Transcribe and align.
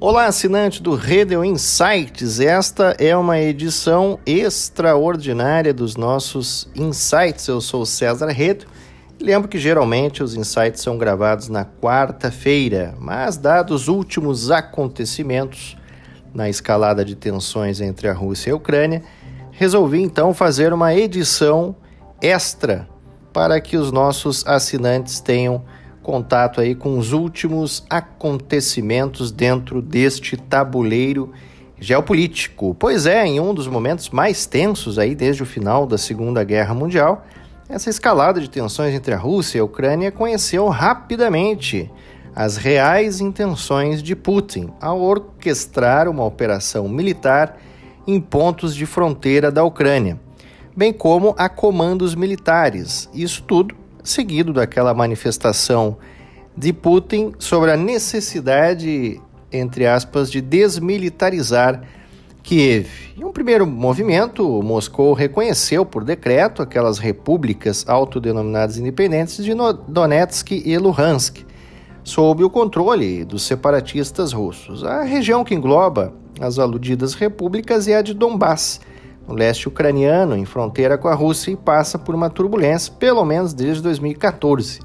Olá, 0.00 0.26
assinante 0.26 0.80
do 0.80 0.94
Redel 0.94 1.44
Insights. 1.44 2.38
Esta 2.38 2.94
é 3.00 3.16
uma 3.16 3.36
edição 3.40 4.20
extraordinária 4.24 5.74
dos 5.74 5.96
nossos 5.96 6.70
insights. 6.72 7.48
Eu 7.48 7.60
sou 7.60 7.84
César 7.84 8.28
Redel. 8.28 8.68
Lembro 9.20 9.48
que 9.48 9.58
geralmente 9.58 10.22
os 10.22 10.36
insights 10.36 10.82
são 10.82 10.96
gravados 10.96 11.48
na 11.48 11.64
quarta-feira, 11.64 12.94
mas 13.00 13.36
dados 13.36 13.82
os 13.82 13.88
últimos 13.88 14.52
acontecimentos 14.52 15.76
na 16.32 16.48
escalada 16.48 17.04
de 17.04 17.16
tensões 17.16 17.80
entre 17.80 18.06
a 18.06 18.12
Rússia 18.12 18.50
e 18.50 18.52
a 18.52 18.56
Ucrânia, 18.56 19.02
resolvi 19.50 20.00
então 20.00 20.32
fazer 20.32 20.72
uma 20.72 20.94
edição 20.94 21.74
extra 22.22 22.88
para 23.32 23.60
que 23.60 23.76
os 23.76 23.90
nossos 23.90 24.46
assinantes 24.46 25.18
tenham 25.18 25.64
contato 26.08 26.62
aí 26.62 26.74
com 26.74 26.96
os 26.96 27.12
últimos 27.12 27.84
acontecimentos 27.90 29.30
dentro 29.30 29.82
deste 29.82 30.38
tabuleiro 30.38 31.34
geopolítico. 31.78 32.74
Pois 32.74 33.04
é, 33.04 33.26
em 33.26 33.38
um 33.38 33.52
dos 33.52 33.66
momentos 33.66 34.08
mais 34.08 34.46
tensos 34.46 34.98
aí 34.98 35.14
desde 35.14 35.42
o 35.42 35.46
final 35.46 35.86
da 35.86 35.98
Segunda 35.98 36.42
Guerra 36.42 36.72
Mundial, 36.72 37.26
essa 37.68 37.90
escalada 37.90 38.40
de 38.40 38.48
tensões 38.48 38.94
entre 38.94 39.12
a 39.12 39.18
Rússia 39.18 39.58
e 39.58 39.60
a 39.60 39.64
Ucrânia 39.64 40.10
conheceu 40.10 40.66
rapidamente 40.68 41.90
as 42.34 42.56
reais 42.56 43.20
intenções 43.20 44.02
de 44.02 44.16
Putin 44.16 44.70
ao 44.80 45.02
orquestrar 45.02 46.08
uma 46.08 46.24
operação 46.24 46.88
militar 46.88 47.58
em 48.06 48.18
pontos 48.18 48.74
de 48.74 48.86
fronteira 48.86 49.52
da 49.52 49.62
Ucrânia, 49.62 50.18
bem 50.74 50.90
como 50.90 51.34
a 51.36 51.50
comandos 51.50 52.14
militares. 52.14 53.10
Isso 53.12 53.42
tudo 53.42 53.76
seguido 54.08 54.52
daquela 54.52 54.94
manifestação 54.94 55.96
de 56.56 56.72
Putin 56.72 57.32
sobre 57.38 57.70
a 57.70 57.76
necessidade, 57.76 59.20
entre 59.52 59.86
aspas, 59.86 60.30
de 60.30 60.40
desmilitarizar 60.40 61.82
Kiev. 62.42 62.88
Em 63.16 63.24
um 63.24 63.30
primeiro 63.30 63.66
movimento, 63.66 64.62
Moscou 64.62 65.12
reconheceu 65.12 65.84
por 65.84 66.02
decreto 66.02 66.62
aquelas 66.62 66.98
repúblicas 66.98 67.84
autodenominadas 67.86 68.78
independentes 68.78 69.44
de 69.44 69.52
Donetsk 69.86 70.52
e 70.52 70.78
Luhansk, 70.78 71.44
sob 72.02 72.42
o 72.42 72.50
controle 72.50 73.24
dos 73.24 73.42
separatistas 73.42 74.32
russos. 74.32 74.82
A 74.82 75.02
região 75.02 75.44
que 75.44 75.54
engloba 75.54 76.14
as 76.40 76.58
aludidas 76.58 77.14
repúblicas 77.14 77.86
é 77.86 77.96
a 77.96 78.02
de 78.02 78.14
Donbass, 78.14 78.80
no 79.28 79.34
leste 79.34 79.68
ucraniano, 79.68 80.34
em 80.34 80.46
fronteira 80.46 80.96
com 80.96 81.06
a 81.06 81.14
Rússia, 81.14 81.50
e 81.50 81.56
passa 81.56 81.98
por 81.98 82.14
uma 82.14 82.30
turbulência, 82.30 82.92
pelo 82.98 83.24
menos 83.24 83.52
desde 83.52 83.82
2014, 83.82 84.80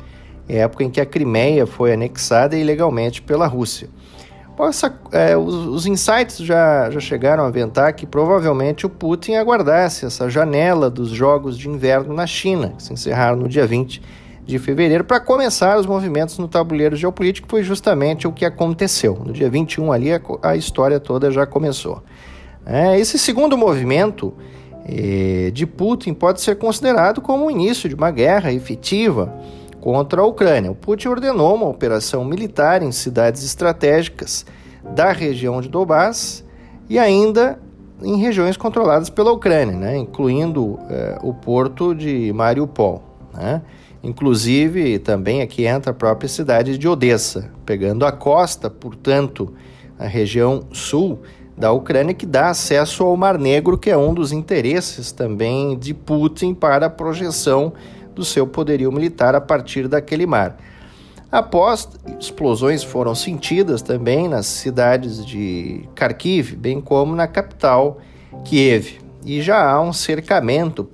época 0.48 0.84
em 0.84 0.90
que 0.90 1.00
a 1.00 1.06
Crimeia 1.06 1.66
foi 1.66 1.94
anexada 1.94 2.58
ilegalmente 2.58 3.22
pela 3.22 3.48
Rússia. 3.48 3.90
Essa, 4.60 4.94
é, 5.12 5.36
os, 5.36 5.54
os, 5.54 5.86
insights 5.88 6.38
já, 6.38 6.90
já 6.92 7.00
chegaram 7.00 7.44
a 7.44 7.48
aventar 7.48 7.92
que 7.94 8.06
provavelmente 8.06 8.86
o 8.86 8.90
Putin 8.90 9.34
aguardasse 9.34 10.06
essa 10.06 10.30
janela 10.30 10.92
dos 10.92 11.10
Jogos 11.10 11.58
de 11.58 11.68
Inverno 11.68 12.14
na 12.14 12.28
China, 12.28 12.74
que 12.78 12.84
se 12.84 12.94
encerraram 12.94 13.38
no 13.38 13.50
dia 13.50 13.66
20 13.66 14.00
de 14.46 14.60
fevereiro, 14.60 15.04
para 15.04 15.20
começar 15.20 15.80
os 15.80 15.86
movimentos 15.86 16.38
no 16.38 16.48
tabuleiro 16.48 16.96
geopolítico, 16.96 17.48
foi 17.50 17.64
justamente 17.64 18.28
o 18.28 18.32
que 18.32 18.46
aconteceu. 18.46 19.20
No 19.26 19.34
dia 19.34 19.50
21 19.50 19.92
ali 19.92 20.14
a, 20.14 20.22
a 20.44 20.56
história 20.56 21.00
toda 21.00 21.32
já 21.32 21.46
começou. 21.48 22.04
É, 22.66 23.00
esse 23.00 23.20
segundo 23.20 23.58
movimento 23.58 24.34
é, 24.86 25.52
de 25.52 25.66
Putin 25.66 26.14
pode 26.14 26.42
ser 26.42 26.56
considerado 26.56 27.22
como 27.22 27.46
o 27.46 27.52
início 27.52 27.88
de 27.90 27.96
uma 27.96 28.12
guerra 28.12 28.52
efetiva 28.52 29.34
contra 29.80 30.22
a 30.22 30.26
Ucrânia. 30.26 30.72
O 30.72 30.76
Putin 30.76 31.10
ordenou 31.10 31.56
uma 31.56 31.68
operação 31.68 32.24
militar 32.24 32.82
em 32.82 32.92
cidades 32.92 33.44
estratégicas 33.44 34.46
da 34.96 35.12
região 35.12 35.62
de 35.62 35.70
Donbass 35.70 36.44
e 36.90 36.98
ainda 37.00 37.60
em 38.02 38.18
regiões 38.18 38.58
controladas 38.58 39.10
pela 39.10 39.32
Ucrânia, 39.32 39.76
né, 39.76 39.98
incluindo 39.98 40.80
é, 40.90 41.18
o 41.22 41.34
porto 41.34 41.94
de 41.94 42.32
Mariupol. 42.34 43.04
Né? 43.34 43.62
Inclusive, 44.04 45.00
também 45.00 45.42
aqui 45.42 45.66
entra 45.66 45.92
a 45.92 45.94
própria 45.94 46.28
cidade 46.28 46.78
de 46.78 46.88
Odessa, 46.88 47.50
pegando 47.66 48.06
a 48.06 48.12
costa, 48.12 48.70
portanto, 48.70 49.54
a 49.98 50.06
região 50.06 50.64
sul 50.74 51.20
da 51.58 51.72
Ucrânia 51.72 52.14
que 52.14 52.26
dá 52.26 52.50
acesso 52.50 53.04
ao 53.04 53.16
Mar 53.16 53.38
Negro, 53.38 53.78
que 53.78 53.90
é 53.90 53.98
um 53.98 54.14
dos 54.14 54.32
interesses 54.32 55.12
também 55.12 55.78
de 55.78 55.94
Putin 55.94 56.54
para 56.54 56.88
a 56.88 56.90
projeção 56.90 57.74
do 58.16 58.26
seu 58.26 58.46
poderio 58.46 58.92
militar 58.92 59.36
a 59.36 59.42
partir 59.42 59.88
daquele 59.88 60.26
mar. 60.26 60.58
Após 61.32 61.90
explosões 62.20 62.84
foram 62.84 63.16
sentidas 63.16 63.82
também 63.82 64.28
nas 64.28 64.46
cidades 64.46 65.26
de 65.26 65.84
Kharkiv, 65.96 66.56
bem 66.56 66.80
como 66.80 67.16
na 67.16 67.28
capital 67.28 68.00
Kiev. 68.46 69.00
E 69.26 69.42
já 69.42 69.68
há 69.68 69.82
um 69.82 69.94
cercamento 69.94 70.88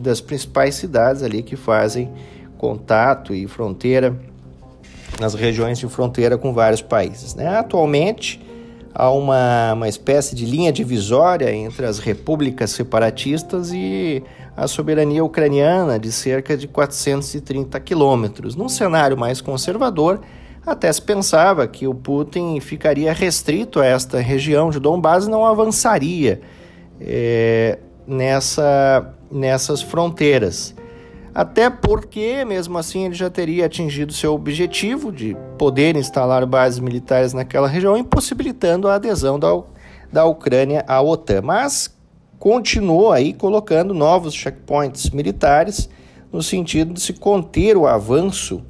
das 0.00 0.20
principais 0.20 0.76
cidades 0.76 1.22
ali 1.22 1.42
que 1.42 1.56
fazem 1.56 2.12
contato 2.56 3.34
e 3.34 3.46
fronteira 3.48 4.16
nas 5.20 5.34
regiões 5.34 5.78
de 5.78 5.88
fronteira 5.88 6.38
com 6.38 6.52
vários 6.52 6.82
países. 6.82 7.34
Né? 7.34 7.48
Atualmente, 7.48 8.40
há 8.98 9.10
uma, 9.10 9.74
uma 9.74 9.88
espécie 9.88 10.34
de 10.34 10.46
linha 10.46 10.72
divisória 10.72 11.54
entre 11.54 11.84
as 11.84 11.98
repúblicas 11.98 12.70
separatistas 12.70 13.70
e 13.70 14.22
a 14.56 14.66
soberania 14.66 15.22
ucraniana 15.22 15.98
de 15.98 16.10
cerca 16.10 16.56
de 16.56 16.66
430 16.66 17.78
quilômetros. 17.80 18.56
Num 18.56 18.70
cenário 18.70 19.14
mais 19.14 19.42
conservador, 19.42 20.22
até 20.66 20.90
se 20.90 21.02
pensava 21.02 21.68
que 21.68 21.86
o 21.86 21.94
Putin 21.94 22.58
ficaria 22.58 23.12
restrito 23.12 23.80
a 23.80 23.84
esta 23.86 24.18
região 24.18 24.70
de 24.70 24.80
Donbass 24.80 25.26
e 25.26 25.30
não 25.30 25.44
avançaria 25.44 26.40
é, 26.98 27.78
nessa, 28.06 29.14
nessas 29.30 29.82
fronteiras 29.82 30.74
até 31.36 31.68
porque, 31.68 32.46
mesmo 32.46 32.78
assim, 32.78 33.04
ele 33.04 33.14
já 33.14 33.28
teria 33.28 33.66
atingido 33.66 34.10
seu 34.10 34.32
objetivo 34.32 35.12
de 35.12 35.36
poder 35.58 35.94
instalar 35.94 36.46
bases 36.46 36.78
militares 36.78 37.34
naquela 37.34 37.68
região, 37.68 37.94
impossibilitando 37.94 38.88
a 38.88 38.94
adesão 38.94 39.38
da, 39.38 39.48
da 40.10 40.24
Ucrânia 40.24 40.82
à 40.88 41.02
OTAN. 41.02 41.42
Mas 41.42 41.94
continuou 42.38 43.12
aí 43.12 43.34
colocando 43.34 43.92
novos 43.92 44.32
checkpoints 44.32 45.10
militares 45.10 45.90
no 46.32 46.42
sentido 46.42 46.94
de 46.94 47.02
se 47.02 47.12
conter 47.12 47.76
o 47.76 47.86
avanço 47.86 48.64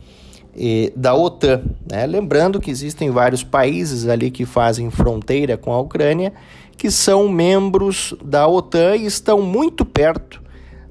eh, 0.59 0.93
da 0.97 1.15
OTAN. 1.15 1.63
Né? 1.89 2.05
Lembrando 2.05 2.59
que 2.59 2.73
existem 2.73 3.11
vários 3.11 3.45
países 3.45 4.09
ali 4.09 4.29
que 4.29 4.45
fazem 4.45 4.91
fronteira 4.91 5.57
com 5.57 5.73
a 5.73 5.79
Ucrânia 5.79 6.33
que 6.77 6.91
são 6.91 7.29
membros 7.29 8.13
da 8.25 8.49
OTAN 8.49 8.97
e 8.97 9.07
estão 9.07 9.41
muito 9.41 9.85
perto 9.85 10.45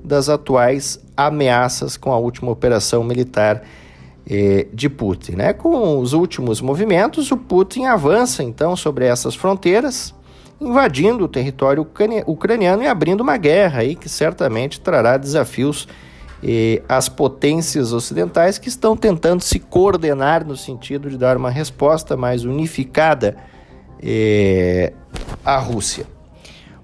das 0.05 0.29
atuais 0.29 0.99
ameaças 1.17 1.97
com 1.97 2.11
a 2.11 2.17
última 2.17 2.51
operação 2.51 3.03
militar 3.03 3.63
eh, 4.27 4.67
de 4.73 4.89
Putin. 4.89 5.33
Né? 5.33 5.53
Com 5.53 5.99
os 5.99 6.13
últimos 6.13 6.61
movimentos, 6.61 7.31
o 7.31 7.37
Putin 7.37 7.85
avança 7.85 8.43
então 8.43 8.75
sobre 8.75 9.05
essas 9.05 9.35
fronteiras, 9.35 10.13
invadindo 10.59 11.25
o 11.25 11.27
território 11.27 11.85
ucraniano 12.25 12.83
e 12.83 12.87
abrindo 12.87 13.21
uma 13.21 13.37
guerra 13.37 13.81
aí 13.81 13.95
que 13.95 14.07
certamente 14.07 14.79
trará 14.79 15.17
desafios 15.17 15.87
eh, 16.43 16.81
às 16.87 17.09
potências 17.09 17.91
ocidentais 17.91 18.57
que 18.57 18.69
estão 18.69 18.95
tentando 18.95 19.41
se 19.41 19.59
coordenar 19.59 20.45
no 20.45 20.55
sentido 20.55 21.09
de 21.09 21.17
dar 21.17 21.37
uma 21.37 21.49
resposta 21.49 22.15
mais 22.15 22.45
unificada 22.45 23.35
eh, 24.01 24.93
à 25.43 25.57
Rússia. 25.57 26.14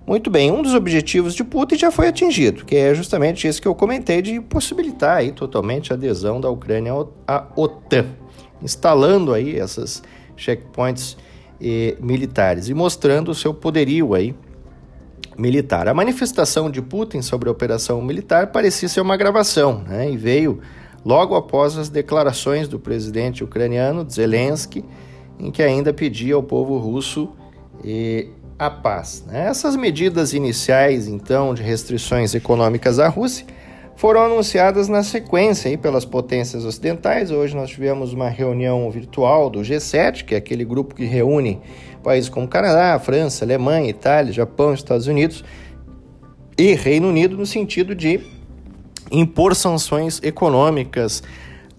Muito 0.05 0.29
bem, 0.31 0.51
um 0.51 0.61
dos 0.61 0.73
objetivos 0.73 1.35
de 1.35 1.43
Putin 1.43 1.77
já 1.77 1.91
foi 1.91 2.07
atingido, 2.07 2.65
que 2.65 2.75
é 2.75 2.93
justamente 2.93 3.47
esse 3.47 3.61
que 3.61 3.67
eu 3.67 3.75
comentei 3.75 4.21
de 4.21 4.41
possibilitar 4.41 5.17
aí 5.17 5.31
totalmente 5.31 5.93
a 5.93 5.95
adesão 5.95 6.41
da 6.41 6.49
Ucrânia 6.49 6.91
à 7.27 7.47
OTAN, 7.55 8.07
instalando 8.61 9.31
aí 9.31 9.57
essas 9.57 10.01
checkpoints 10.35 11.15
eh, 11.61 11.95
militares 12.01 12.67
e 12.67 12.73
mostrando 12.73 13.29
o 13.29 13.35
seu 13.35 13.53
poderio 13.53 14.15
aí 14.15 14.35
militar. 15.37 15.87
A 15.87 15.93
manifestação 15.93 16.69
de 16.69 16.81
Putin 16.81 17.21
sobre 17.21 17.47
a 17.47 17.51
operação 17.51 18.01
militar 18.01 18.47
parecia 18.47 18.89
ser 18.89 19.01
uma 19.01 19.15
gravação, 19.15 19.83
né? 19.87 20.09
E 20.09 20.17
veio 20.17 20.59
logo 21.05 21.35
após 21.35 21.77
as 21.77 21.89
declarações 21.89 22.67
do 22.67 22.79
presidente 22.79 23.43
ucraniano 23.43 24.07
Zelensky, 24.09 24.83
em 25.39 25.51
que 25.51 25.61
ainda 25.61 25.93
pedia 25.93 26.35
ao 26.35 26.43
povo 26.43 26.77
russo 26.77 27.29
eh, 27.85 28.27
a 28.61 28.69
paz. 28.69 29.23
Né? 29.25 29.47
Essas 29.47 29.75
medidas 29.75 30.33
iniciais, 30.33 31.07
então, 31.07 31.51
de 31.51 31.63
restrições 31.63 32.35
econômicas 32.35 32.99
à 32.99 33.07
Rússia 33.07 33.43
foram 33.95 34.21
anunciadas 34.21 34.87
na 34.87 35.01
sequência 35.01 35.67
aí 35.67 35.75
pelas 35.75 36.05
potências 36.05 36.63
ocidentais. 36.63 37.31
Hoje 37.31 37.55
nós 37.55 37.71
tivemos 37.71 38.13
uma 38.13 38.29
reunião 38.29 38.89
virtual 38.91 39.49
do 39.49 39.61
G7, 39.61 40.23
que 40.25 40.35
é 40.35 40.37
aquele 40.37 40.63
grupo 40.63 40.93
que 40.93 41.05
reúne 41.05 41.59
países 42.03 42.29
como 42.29 42.47
Canadá, 42.47 42.99
França, 42.99 43.43
Alemanha, 43.43 43.89
Itália, 43.89 44.31
Japão, 44.31 44.75
Estados 44.75 45.07
Unidos 45.07 45.43
e 46.55 46.75
Reino 46.75 47.09
Unido, 47.09 47.35
no 47.35 47.47
sentido 47.47 47.95
de 47.95 48.19
impor 49.11 49.55
sanções 49.55 50.21
econômicas 50.21 51.23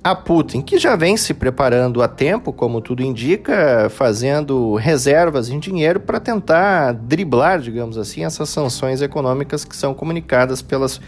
a 0.05 0.17
Putin, 0.17 0.63
que 0.63 0.79
já 0.79 0.97
vem 0.97 1.17
se 1.17 1.33
preparando 1.33 2.03
há 2.03 2.09
tempo, 2.09 2.53
como 2.53 2.81
tudo 2.81 3.05
indica, 3.05 3.89
fazendo 3.89 4.75
reservas 4.75 5.49
em 5.49 5.61
dinheiro 5.61 6.01
para 6.01 6.19
tentar 6.19 6.93
driblar, 6.93 7.61
digamos 7.61 7.97
assim, 7.97 8.25
essas 8.25 8.49
sanções 8.49 9.01
econômicas 9.01 9.65
que 9.65 9.77
são 9.77 9.95
comunicadas 9.95 10.61
pelas 10.61 11.01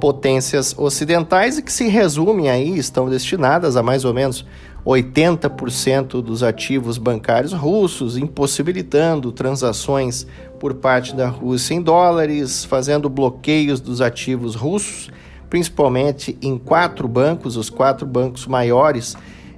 potências 0.00 0.74
ocidentais 0.78 1.58
e 1.58 1.62
que 1.62 1.72
se 1.72 1.86
resumem 1.88 2.48
aí, 2.48 2.78
estão 2.78 3.10
destinadas 3.10 3.76
a 3.76 3.82
mais 3.82 4.06
ou 4.06 4.14
menos 4.14 4.46
80% 4.86 6.22
dos 6.22 6.42
ativos 6.42 6.96
bancários 6.96 7.52
russos, 7.52 8.16
impossibilitando 8.16 9.32
transações 9.32 10.26
por 10.58 10.74
parte 10.74 11.14
da 11.14 11.28
Rússia 11.28 11.74
em 11.74 11.82
dólares, 11.82 12.64
fazendo 12.64 13.10
bloqueios 13.10 13.80
dos 13.80 14.00
ativos 14.00 14.54
russos 14.54 15.10
principalmente 15.50 16.38
em 16.40 16.56
quatro 16.56 17.08
bancos, 17.08 17.56
os 17.56 17.68
quatro 17.68 18.06
bancos 18.06 18.46
maiores 18.46 19.16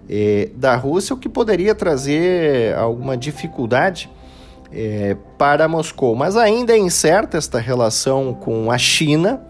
eh, 0.09 0.49
da 0.57 0.75
Rússia, 0.75 1.15
o 1.15 1.19
que 1.19 1.29
poderia 1.29 1.75
trazer 1.75 2.75
alguma 2.75 3.17
dificuldade 3.17 4.11
eh, 4.73 5.17
para 5.37 5.69
Moscou. 5.69 6.17
Mas 6.17 6.35
ainda 6.35 6.73
é 6.73 6.79
incerta 6.79 7.37
esta 7.37 7.61
relação 7.61 8.33
com 8.33 8.73
a 8.73 8.79
China, 8.79 9.43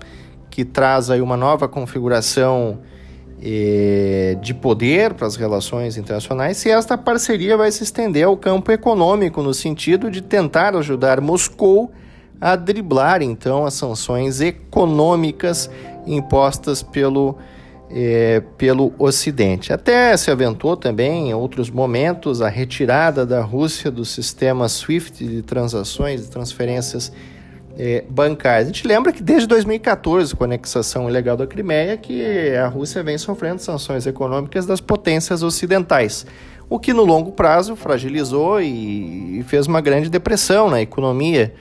que 0.50 0.64
traz 0.64 1.10
aí 1.10 1.22
uma 1.22 1.36
nova 1.36 1.68
configuração 1.68 2.80
eh, 3.40 4.36
de 4.42 4.52
poder 4.52 5.14
para 5.14 5.28
as 5.28 5.36
relações 5.36 5.96
internacionais, 5.96 6.56
se 6.56 6.70
esta 6.70 6.98
parceria 6.98 7.56
vai 7.56 7.70
se 7.70 7.84
estender 7.84 8.24
ao 8.26 8.36
campo 8.36 8.70
econômico, 8.70 9.42
no 9.42 9.54
sentido 9.54 10.10
de 10.10 10.20
tentar 10.20 10.76
ajudar 10.76 11.20
Moscou 11.20 11.92
a 12.40 12.56
driblar 12.56 13.22
então 13.22 13.64
as 13.64 13.74
sanções 13.74 14.40
econômicas 14.40 15.70
impostas 16.06 16.82
pelo, 16.82 17.36
é, 17.90 18.42
pelo 18.56 18.92
Ocidente. 18.98 19.72
Até 19.72 20.16
se 20.16 20.30
aventou 20.30 20.76
também 20.76 21.30
em 21.30 21.34
outros 21.34 21.70
momentos 21.70 22.40
a 22.40 22.48
retirada 22.48 23.26
da 23.26 23.42
Rússia 23.42 23.90
do 23.90 24.04
sistema 24.04 24.68
SWIFT 24.68 25.26
de 25.26 25.42
transações 25.42 26.26
e 26.26 26.30
transferências 26.30 27.12
é, 27.78 28.04
bancárias. 28.08 28.64
A 28.64 28.72
gente 28.72 28.86
lembra 28.86 29.12
que 29.12 29.22
desde 29.22 29.46
2014, 29.46 30.34
com 30.34 30.44
a 30.44 30.46
anexação 30.46 31.08
ilegal 31.08 31.36
da 31.36 31.46
Crimeia, 31.46 31.96
que 31.96 32.54
a 32.54 32.66
Rússia 32.66 33.02
vem 33.02 33.16
sofrendo 33.18 33.60
sanções 33.60 34.06
econômicas 34.06 34.66
das 34.66 34.80
potências 34.80 35.42
ocidentais, 35.42 36.26
o 36.68 36.78
que 36.78 36.92
no 36.92 37.04
longo 37.04 37.32
prazo 37.32 37.76
fragilizou 37.76 38.60
e, 38.60 39.44
fez 39.46 39.66
uma 39.66 39.80
grande 39.80 40.08
depressão 40.08 40.70
na 40.70 40.80
economia 40.80 41.54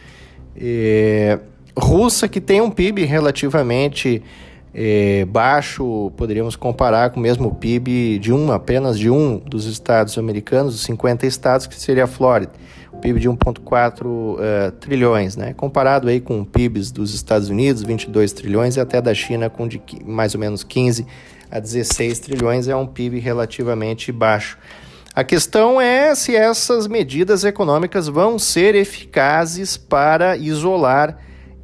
é, 0.55 1.39
russa, 1.77 2.27
que 2.27 2.41
tem 2.41 2.61
um 2.61 2.69
PIB 2.69 3.05
relativamente 3.05 4.21
é, 4.73 5.25
baixo, 5.25 6.11
poderíamos 6.15 6.55
comparar 6.55 7.09
com 7.09 7.19
o 7.19 7.23
mesmo 7.23 7.53
PIB 7.55 8.19
de 8.19 8.31
um, 8.31 8.51
apenas 8.51 8.97
de 8.97 9.09
um 9.09 9.37
dos 9.37 9.65
estados 9.65 10.17
americanos, 10.17 10.75
os 10.75 10.81
50 10.81 11.25
estados, 11.25 11.67
que 11.67 11.75
seria 11.79 12.05
a 12.05 12.07
Flórida. 12.07 12.53
O 12.91 12.97
PIB 12.97 13.19
de 13.19 13.29
1,4 13.29 14.05
uh, 14.05 14.37
é, 14.39 14.71
trilhões, 14.71 15.35
né? 15.35 15.53
Comparado 15.53 16.07
aí 16.07 16.19
com 16.19 16.43
PIBs 16.43 16.91
dos 16.91 17.13
Estados 17.13 17.49
Unidos, 17.49 17.81
22 17.83 18.33
trilhões, 18.33 18.75
e 18.75 18.79
até 18.79 19.01
da 19.01 19.13
China, 19.13 19.49
com 19.49 19.67
de 19.67 19.81
mais 20.05 20.35
ou 20.35 20.39
menos 20.39 20.63
15 20.63 21.05
a 21.49 21.59
16 21.59 22.19
trilhões, 22.19 22.67
é 22.67 22.75
um 22.75 22.85
PIB 22.85 23.19
relativamente 23.19 24.11
baixo. 24.11 24.57
A 25.13 25.23
questão 25.23 25.81
é 25.81 26.15
se 26.15 26.35
essas 26.35 26.87
medidas 26.87 27.43
econômicas 27.43 28.07
vão 28.07 28.39
ser 28.39 28.75
eficazes 28.75 29.75
para 29.75 30.37
isolar 30.37 31.17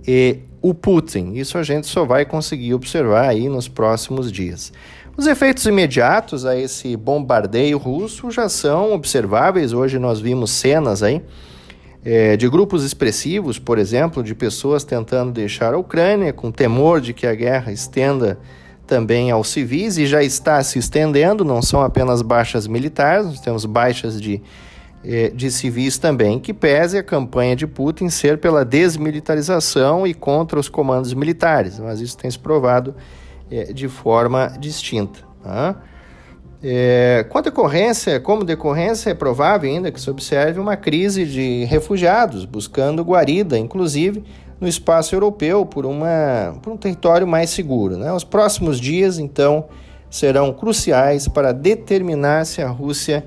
eh, 0.08 0.38
o 0.62 0.74
Putin. 0.74 1.34
Isso 1.34 1.58
a 1.58 1.64
gente 1.64 1.88
só 1.88 2.06
vai 2.06 2.26
conseguir 2.26 2.74
observar 2.74 3.30
aí 3.30 3.50
nos 3.50 3.68
próximos 3.68 4.32
dias. 4.32 4.72
Os 5.18 5.28
efeitos 5.28 5.66
imediatos 5.66 6.46
a 6.46 6.56
esse 6.56 6.96
bombardeio 6.96 7.78
russo 7.78 8.30
já 8.32 8.48
são 8.48 8.94
observáveis. 8.94 9.74
Hoje 9.74 9.98
nós 9.98 10.20
vimos 10.20 10.52
cenas 10.52 11.02
aí 11.02 11.22
eh, 12.06 12.38
de 12.38 12.48
grupos 12.48 12.84
expressivos, 12.84 13.60
por 13.60 13.78
exemplo, 13.78 14.24
de 14.24 14.34
pessoas 14.34 14.84
tentando 14.84 15.32
deixar 15.32 15.74
a 15.74 15.78
Ucrânia 15.78 16.32
com 16.32 16.52
temor 16.52 17.02
de 17.02 17.14
que 17.14 17.28
a 17.28 17.34
guerra 17.34 17.72
estenda 17.72 18.40
também 18.86 19.30
aos 19.30 19.50
civis 19.50 19.98
e 19.98 20.08
já 20.08 20.24
está 20.24 20.64
se 20.64 20.80
estendendo, 20.80 21.44
não 21.44 21.62
são 21.62 21.82
apenas 21.82 22.22
baixas 22.22 22.66
militares, 22.68 23.26
nós 23.26 23.42
temos 23.42 23.66
baixas 23.66 24.22
de, 24.22 24.42
de 25.36 25.50
civis 25.50 25.98
também, 25.98 26.40
que 26.40 26.54
pese 26.54 26.98
a 26.98 27.04
campanha 27.04 27.56
de 27.56 27.66
Putin 27.66 28.10
ser 28.10 28.40
pela 28.40 28.66
desmilitarização 28.66 30.06
e 30.06 30.14
contra 30.14 30.60
os 30.60 30.68
comandos 30.68 31.14
militares, 31.14 31.80
mas 31.80 32.02
isso 32.02 32.18
tem 32.18 32.30
se 32.30 32.38
provado 32.38 32.94
eh, 33.50 33.72
de 33.72 33.88
forma 33.88 34.54
distinta. 34.60 35.20
Tá? 35.42 35.82
É, 36.62 37.26
com 37.30 37.42
decorrência, 37.42 38.20
como 38.20 38.44
decorrência, 38.44 39.12
é 39.12 39.14
provável 39.14 39.70
ainda 39.70 39.92
que 39.92 40.02
se 40.02 40.10
observe 40.10 40.60
uma 40.60 40.76
crise 40.76 41.26
de 41.26 41.66
refugiados 41.66 42.46
buscando 42.46 43.04
guarida, 43.04 43.58
inclusive 43.58 44.24
no 44.60 44.68
espaço 44.68 45.14
europeu 45.14 45.66
por, 45.66 45.86
uma, 45.86 46.58
por 46.62 46.74
um 46.74 46.78
território 46.78 47.28
mais 47.28 47.52
seguro. 47.52 47.96
Né? 47.96 48.12
Os 48.12 48.24
próximos 48.24 48.80
dias, 48.80 49.20
então, 49.20 49.66
serão 50.10 50.52
cruciais 50.52 51.28
para 51.28 51.52
determinar 51.52 52.46
se 52.46 52.62
a 52.62 52.68
Rússia 52.68 53.24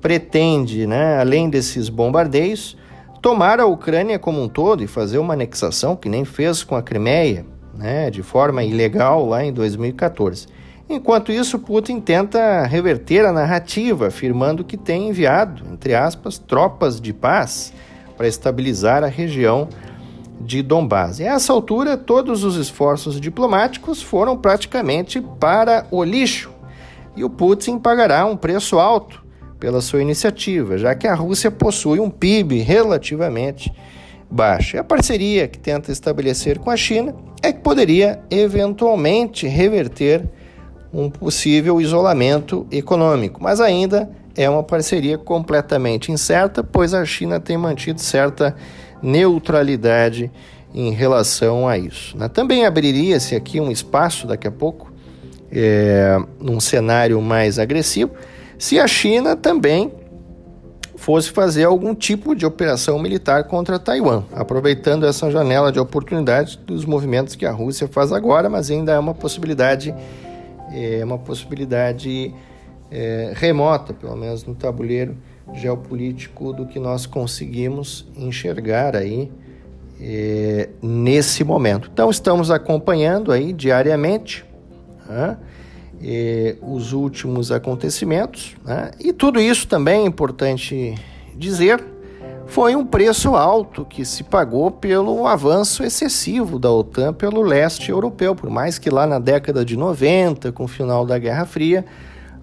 pretende, 0.00 0.86
né, 0.86 1.18
além 1.18 1.48
desses 1.48 1.88
bombardeios, 1.88 2.76
tomar 3.20 3.60
a 3.60 3.66
Ucrânia 3.66 4.18
como 4.18 4.42
um 4.42 4.48
todo 4.48 4.82
e 4.82 4.86
fazer 4.86 5.18
uma 5.18 5.34
anexação 5.34 5.94
que 5.94 6.08
nem 6.08 6.24
fez 6.24 6.64
com 6.64 6.74
a 6.74 6.82
Crimeia, 6.82 7.44
né, 7.74 8.10
de 8.10 8.22
forma 8.22 8.64
ilegal 8.64 9.26
lá 9.26 9.44
em 9.44 9.52
2014. 9.52 10.46
Enquanto 10.88 11.30
isso, 11.30 11.58
Putin 11.58 12.00
tenta 12.00 12.66
reverter 12.66 13.24
a 13.24 13.32
narrativa, 13.32 14.08
afirmando 14.08 14.64
que 14.64 14.76
tem 14.76 15.08
enviado, 15.08 15.62
entre 15.72 15.94
aspas, 15.94 16.36
tropas 16.36 17.00
de 17.00 17.12
paz 17.12 17.72
para 18.16 18.26
estabilizar 18.26 19.04
a 19.04 19.06
região 19.06 19.68
de 20.40 20.62
Donbass. 20.62 21.20
E 21.20 21.24
a 21.24 21.34
essa 21.34 21.52
altura, 21.52 21.96
todos 21.96 22.42
os 22.42 22.56
esforços 22.56 23.20
diplomáticos 23.20 24.02
foram 24.02 24.36
praticamente 24.36 25.20
para 25.20 25.86
o 25.92 26.02
lixo. 26.02 26.50
E 27.14 27.22
o 27.22 27.30
Putin 27.30 27.78
pagará 27.78 28.24
um 28.24 28.36
preço 28.36 28.78
alto 28.78 29.19
pela 29.60 29.82
sua 29.82 30.00
iniciativa, 30.00 30.78
já 30.78 30.94
que 30.94 31.06
a 31.06 31.14
Rússia 31.14 31.50
possui 31.50 32.00
um 32.00 32.08
PIB 32.08 32.60
relativamente 32.60 33.70
baixo. 34.30 34.76
E 34.76 34.78
a 34.78 34.84
parceria 34.84 35.46
que 35.46 35.58
tenta 35.58 35.92
estabelecer 35.92 36.58
com 36.58 36.70
a 36.70 36.76
China 36.76 37.14
é 37.42 37.52
que 37.52 37.60
poderia 37.60 38.20
eventualmente 38.30 39.46
reverter 39.46 40.24
um 40.92 41.10
possível 41.10 41.80
isolamento 41.80 42.66
econômico, 42.70 43.42
mas 43.42 43.60
ainda 43.60 44.10
é 44.36 44.48
uma 44.48 44.62
parceria 44.62 45.18
completamente 45.18 46.10
incerta, 46.10 46.64
pois 46.64 46.94
a 46.94 47.04
China 47.04 47.38
tem 47.38 47.56
mantido 47.56 48.00
certa 48.00 48.56
neutralidade 49.02 50.30
em 50.74 50.92
relação 50.92 51.68
a 51.68 51.76
isso. 51.76 52.16
Né? 52.16 52.28
Também 52.28 52.64
abriria-se 52.64 53.34
aqui 53.34 53.60
um 53.60 53.70
espaço 53.70 54.26
daqui 54.26 54.46
a 54.46 54.52
pouco, 54.52 54.92
é, 55.52 56.16
num 56.40 56.60
cenário 56.60 57.20
mais 57.20 57.58
agressivo, 57.58 58.12
se 58.60 58.78
a 58.78 58.86
China 58.86 59.34
também 59.34 59.90
fosse 60.94 61.30
fazer 61.30 61.64
algum 61.64 61.94
tipo 61.94 62.34
de 62.34 62.44
operação 62.44 62.98
militar 62.98 63.44
contra 63.44 63.78
Taiwan, 63.78 64.24
aproveitando 64.34 65.06
essa 65.06 65.30
janela 65.30 65.72
de 65.72 65.80
oportunidade 65.80 66.58
dos 66.58 66.84
movimentos 66.84 67.34
que 67.34 67.46
a 67.46 67.52
Rússia 67.52 67.88
faz 67.88 68.12
agora, 68.12 68.50
mas 68.50 68.70
ainda 68.70 68.92
é 68.92 68.98
uma 68.98 69.14
possibilidade, 69.14 69.94
é 70.74 71.02
uma 71.02 71.16
possibilidade 71.16 72.34
é, 72.90 73.32
remota, 73.34 73.94
pelo 73.94 74.14
menos 74.14 74.44
no 74.44 74.54
tabuleiro 74.54 75.16
geopolítico 75.54 76.52
do 76.52 76.66
que 76.66 76.78
nós 76.78 77.06
conseguimos 77.06 78.06
enxergar 78.14 78.94
aí 78.94 79.32
é, 79.98 80.68
nesse 80.82 81.42
momento. 81.42 81.88
Então 81.90 82.10
estamos 82.10 82.50
acompanhando 82.50 83.32
aí 83.32 83.54
diariamente 83.54 84.44
né, 85.08 85.38
é, 86.02 86.56
os 86.62 86.92
últimos 86.92 87.52
acontecimentos 87.52 88.56
né, 88.64 88.90
e 88.98 89.12
tudo 89.12 89.40
isso 89.40 89.66
também 89.66 90.02
é 90.02 90.06
importante 90.06 90.94
dizer 91.34 91.84
foi 92.46 92.74
um 92.74 92.84
preço 92.84 93.36
alto 93.36 93.84
que 93.84 94.04
se 94.04 94.24
pagou 94.24 94.70
pelo 94.70 95.26
avanço 95.26 95.84
excessivo 95.84 96.58
da 96.58 96.70
OTAN 96.70 97.12
pelo 97.12 97.42
leste 97.42 97.90
europeu, 97.90 98.34
por 98.34 98.50
mais 98.50 98.76
que 98.76 98.90
lá 98.90 99.06
na 99.06 99.20
década 99.20 99.64
de 99.64 99.76
90, 99.76 100.50
com 100.50 100.64
o 100.64 100.68
final 100.68 101.06
da 101.06 101.16
Guerra 101.16 101.46
Fria, 101.46 101.84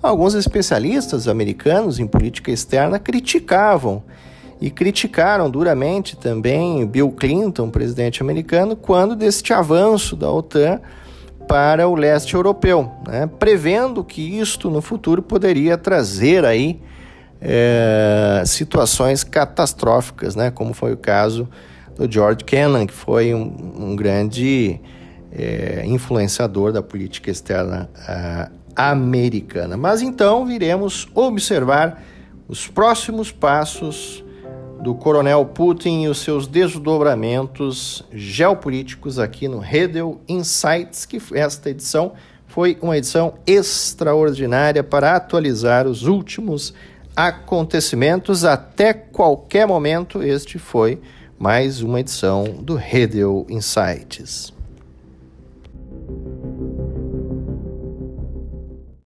Alguns 0.02 0.36
especialistas 0.36 1.28
americanos 1.28 2.00
em 2.00 2.06
política 2.06 2.52
externa 2.52 3.00
criticavam 3.00 4.04
e 4.62 4.70
criticaram 4.70 5.50
duramente 5.50 6.16
também 6.16 6.86
Bill 6.86 7.12
Clinton, 7.12 7.70
presidente 7.70 8.22
americano, 8.22 8.76
quando 8.76 9.16
deste 9.16 9.54
avanço 9.54 10.16
da 10.16 10.32
OTAN 10.32 10.80
para 11.48 11.88
o 11.88 11.96
leste 11.96 12.34
europeu, 12.34 12.92
né? 13.08 13.30
prevendo 13.40 14.04
que 14.04 14.22
isto 14.40 14.70
no 14.70 14.82
futuro 14.82 15.22
poderia 15.22 15.78
trazer 15.78 16.44
aí 16.44 16.80
é, 17.42 18.44
situações 18.46 19.24
catastróficas, 19.24 20.36
né? 20.36 20.52
como 20.52 20.74
foi 20.74 20.94
o 20.94 20.98
caso 20.98 21.48
do 21.96 22.12
George 22.12 22.44
Kennan, 22.44 22.86
que 22.86 22.94
foi 22.94 23.34
um, 23.34 23.74
um 23.80 23.96
grande 23.96 24.80
é, 25.32 25.84
influenciador 25.86 26.72
da 26.72 26.82
política 26.82 27.32
externa 27.32 27.90
americana. 28.76 29.78
Mas 29.78 30.02
então 30.02 30.46
viremos 30.46 31.08
observar 31.16 32.04
os 32.48 32.68
próximos 32.68 33.32
passos 33.32 34.24
do 34.82 34.96
coronel 34.96 35.46
Putin 35.46 36.04
e 36.04 36.08
os 36.08 36.20
seus 36.20 36.48
desdobramentos 36.48 38.04
geopolíticos 38.14 39.20
aqui 39.20 39.48
no 39.48 39.60
Redel 39.60 40.20
Insights, 40.28 41.06
que 41.06 41.22
esta 41.34 41.70
edição 41.70 42.14
foi 42.48 42.78
uma 42.82 42.98
edição 42.98 43.36
extraordinária 43.46 44.84
para 44.84 45.16
atualizar 45.16 45.86
os 45.86 46.04
últimos 46.04 46.74
acontecimentos 47.16 48.46
até 48.46 48.94
qualquer 48.94 49.68
momento. 49.68 50.24
Este 50.24 50.58
foi 50.58 51.02
mais 51.38 51.82
uma 51.82 52.00
edição 52.00 52.44
do 52.46 52.76
Redel 52.76 53.46
Insights. 53.50 54.57